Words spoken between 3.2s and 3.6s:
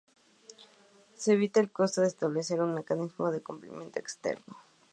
de